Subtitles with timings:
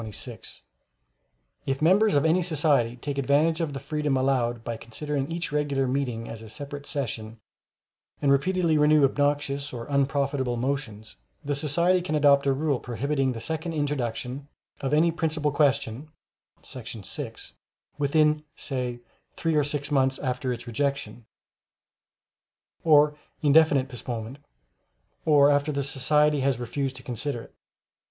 [1.67, 5.85] ]If members of any society take advantage of the freedom allowed by considering each regular
[5.87, 7.39] meeting a separate session,
[8.19, 13.39] and repeatedly renew obnoxious or unprofitable motions, the society can adopt a rule prohibiting the
[13.39, 14.47] second introduction
[14.79, 16.09] of any principal question[§
[17.05, 17.53] 6]
[17.99, 19.01] within, say,
[19.35, 21.27] three or six months after its rejection,
[22.83, 24.39] or indefinite postponement,
[25.25, 27.53] or after the society has refused to consider it.